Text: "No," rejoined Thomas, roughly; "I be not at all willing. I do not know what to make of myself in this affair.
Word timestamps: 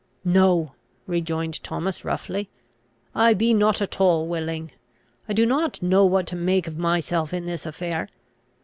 "No," 0.25 0.71
rejoined 1.05 1.61
Thomas, 1.63 2.03
roughly; 2.03 2.49
"I 3.13 3.35
be 3.35 3.53
not 3.53 3.83
at 3.83 4.01
all 4.01 4.25
willing. 4.25 4.71
I 5.29 5.33
do 5.33 5.45
not 5.45 5.79
know 5.83 6.05
what 6.05 6.25
to 6.29 6.35
make 6.35 6.65
of 6.65 6.75
myself 6.75 7.35
in 7.35 7.45
this 7.45 7.67
affair. 7.67 8.09